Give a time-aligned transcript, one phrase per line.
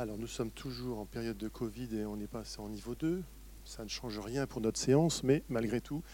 [0.00, 3.20] Alors, nous sommes toujours en période de Covid et on est passé en niveau 2.
[3.64, 6.04] Ça ne change rien pour notre séance, mais malgré tout,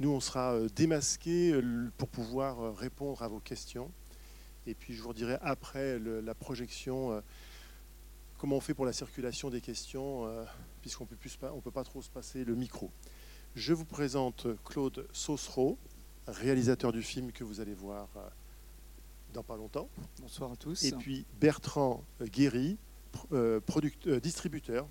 [0.00, 3.92] nous, on sera euh, démasqués euh, pour pouvoir euh, répondre à vos questions.
[4.66, 7.22] Et puis, je vous dirai après la projection
[8.38, 10.26] comment on fait pour la circulation des questions,
[10.80, 12.90] puisqu'on ne peut pas trop se passer le micro.
[13.54, 15.76] Je vous présente Claude Saucereau,
[16.26, 18.08] réalisateur du film que vous allez voir
[19.34, 19.90] dans pas longtemps.
[20.22, 20.82] Bonsoir à tous.
[20.84, 22.78] Et puis Bertrand Guéry,
[23.32, 23.60] euh,
[24.06, 24.86] euh, distributeurs.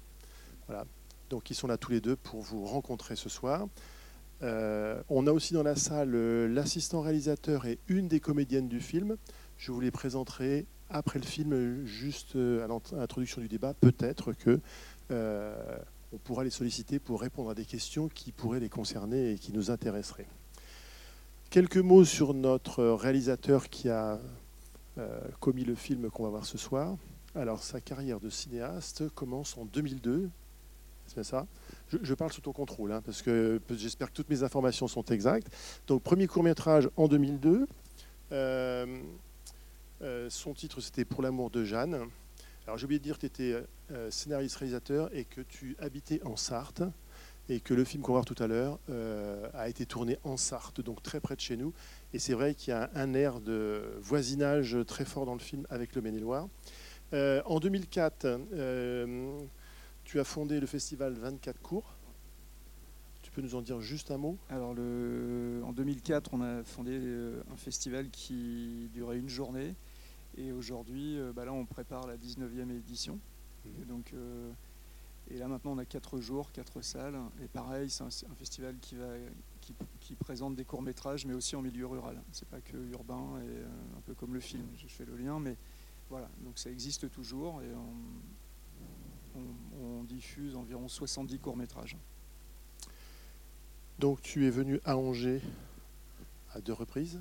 [0.68, 0.86] Voilà.
[1.30, 3.68] Donc ils sont là tous les deux pour vous rencontrer ce soir.
[4.42, 6.16] Euh, on a aussi dans la salle
[6.48, 9.18] l'assistant réalisateur et une des comédiennes du film.
[9.58, 13.74] Je vous les présenterai après le film, juste à l'introduction du débat.
[13.74, 14.60] Peut-être que
[15.10, 19.54] on pourra les solliciter pour répondre à des questions qui pourraient les concerner et qui
[19.54, 20.28] nous intéresseraient.
[21.50, 24.20] Quelques mots sur notre réalisateur qui a
[25.40, 26.96] commis le film qu'on va voir ce soir.
[27.36, 30.30] Alors, sa carrière de cinéaste commence en 2002.
[31.08, 31.48] C'est ça?
[31.90, 35.48] Je, parle sous ton contrôle, hein, parce que j'espère que toutes mes informations sont exactes.
[35.88, 37.68] Donc, premier court-métrage en 2002.
[38.32, 39.02] Euh,
[40.04, 42.08] euh, son titre, c'était Pour l'amour de Jeanne.
[42.68, 46.36] Alors, j'ai oublié de dire que tu étais euh, scénariste-réalisateur et que tu habitais en
[46.36, 46.84] Sarthe
[47.50, 48.80] et que le film qu'on va voir tout à l'heure
[49.54, 51.74] a été tourné en Sarthe, donc très près de chez nous.
[52.14, 55.68] Et c'est vrai qu'il y a un air de voisinage très fort dans le film
[55.70, 56.48] avec le Maine-et-Loire.
[57.14, 59.40] Euh, en 2004, euh,
[60.04, 61.94] tu as fondé le festival 24 cours.
[63.22, 64.38] Tu peux nous en dire juste un mot?
[64.50, 69.76] Alors, le, en 2004, on a fondé euh, un festival qui durait une journée.
[70.38, 73.20] Et aujourd'hui, bah là, on prépare la 19e édition.
[73.66, 73.72] Mhm.
[73.82, 74.14] Et, donc,
[75.30, 77.20] et là, maintenant, on a 4 jours, 4 salles.
[77.44, 79.10] Et pareil, c'est un, festival qui, va,
[79.62, 82.20] qui, qui présente des courts-métrages, mais aussi en milieu rural.
[82.32, 83.62] C'est pas que urbain, et
[83.96, 85.40] un peu comme le film, je fais le lien.
[85.40, 85.56] mais
[86.10, 87.94] voilà, donc ça existe toujours et on,
[90.04, 91.98] diffuse environ 70 courts-métrages.
[94.00, 95.42] Donc tu es venu à Angers
[96.54, 97.20] à deux reprises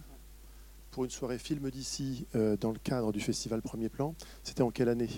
[0.91, 4.15] pour une soirée film d'ici euh, dans le cadre du festival Premier Plan.
[4.42, 5.09] C'était en quelle année?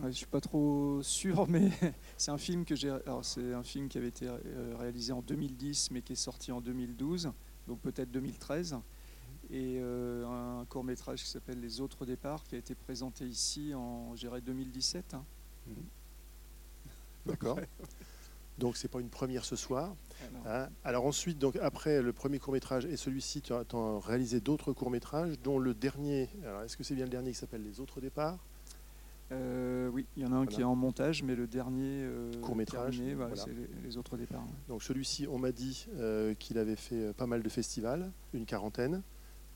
[0.00, 1.70] Je ne suis pas trop sûr, mais
[2.16, 2.96] c'est un film que j'ai.
[3.22, 6.60] c'est un film qui avait été euh, réalisé en 2010, mais qui est sorti en
[6.60, 7.30] 2012,
[7.66, 8.76] donc peut-être 2013
[9.54, 13.72] et euh, un court métrage qui s'appelle Les autres départs, qui a été présenté ici
[13.72, 15.14] en 2017.
[15.14, 15.24] Hein.
[15.68, 15.72] Mmh.
[17.26, 17.60] D'accord.
[18.58, 19.94] Donc c'est pas une première ce soir.
[20.44, 20.68] Ah hein.
[20.82, 23.64] Alors ensuite, donc après le premier court métrage et celui-ci, tu as,
[24.04, 26.28] réalisé d'autres courts métrages, dont le dernier.
[26.44, 28.38] Alors est-ce que c'est bien le dernier qui s'appelle Les autres départs?
[29.32, 32.30] Euh, oui, il y en a un qui est en montage, mais le dernier euh,
[32.42, 33.00] court métrage,
[33.36, 34.44] c'est les, autres départs.
[34.68, 35.86] Donc celui-ci, on m'a dit
[36.40, 39.02] qu'il avait fait pas mal de festivals, une quarantaine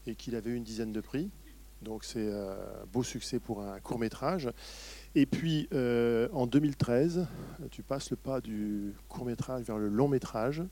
[0.09, 1.31] et qu'il avait une dizaine de prix.
[1.83, 4.51] Donc c'est un euh, beau succès pour un court métrage.
[5.15, 7.27] Et puis euh, en 2013,
[7.71, 10.63] tu passes le pas du court métrage vers le long métrage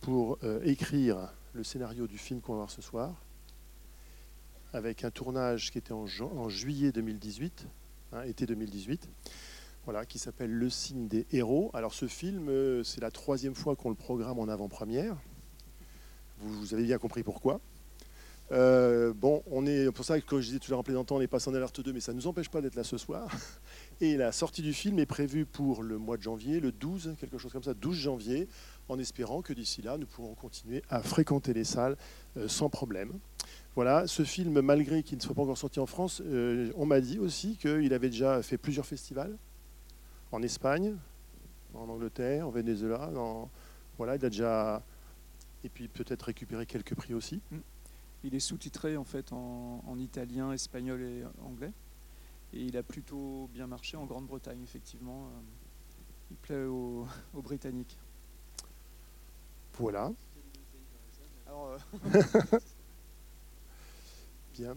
[0.00, 3.14] pour euh, écrire le scénario du film qu'on va voir ce soir,
[4.72, 7.66] avec un tournage qui était en, juillet 2018,
[8.12, 9.08] hein, été 2018,
[9.84, 11.70] voilà, qui s'appelle Le signe des héros.
[11.72, 12.50] Alors ce film,
[12.84, 15.16] c'est la troisième fois qu'on le programme en avant-première.
[16.40, 17.60] vous avez bien compris pourquoi.
[18.50, 21.20] Euh, bon, on est pour ça que je disais tout à l'heure en plaisantant, on
[21.20, 23.28] est passé en alerte 2, mais ça ne nous empêche pas d'être là ce soir.
[24.00, 27.36] Et la sortie du film est prévue pour le mois de janvier, le 12, quelque
[27.36, 28.48] chose comme ça, 12 janvier,
[28.88, 31.96] en espérant que d'ici là, nous pourrons continuer à fréquenter les salles
[32.36, 33.12] euh, sans problème.
[33.74, 37.00] Voilà, ce film, malgré qu'il ne soit pas encore sorti en France, euh, on m'a
[37.00, 39.36] dit aussi qu'il avait déjà fait plusieurs festivals
[40.32, 40.96] en Espagne,
[41.74, 43.10] en Angleterre, en Venezuela.
[43.98, 44.82] Voilà, il a déjà.
[45.64, 47.40] Et puis peut-être récupéré quelques prix aussi.
[47.50, 47.56] Mm.
[48.24, 51.72] Il est sous-titré en fait en, italien, espagnol et anglais.
[52.52, 55.26] Et il a plutôt bien marché en Grande-Bretagne, effectivement.
[55.26, 55.40] Euh,
[56.30, 57.98] il plaît aux, Britanniques.
[59.74, 60.12] Voilà.
[61.48, 61.78] Euh,
[64.54, 64.76] bien.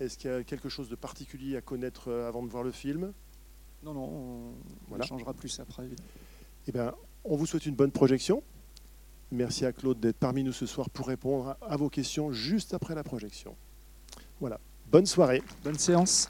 [0.00, 2.72] Est-ce qu'il y a quelque chose de particulier à connaître euh, avant de voir le
[2.72, 3.12] film?
[3.82, 4.54] Non, non,
[4.90, 6.08] on, changera plus après, évidemment.
[6.66, 8.42] Eh bien, on vous souhaite une bonne projection.
[9.32, 12.94] Merci à Claude d'être parmi nous ce soir pour répondre à vos questions juste après
[12.94, 13.56] la projection.
[14.40, 14.60] Voilà.
[14.90, 15.42] Bonne soirée.
[15.64, 16.28] Bonne séance.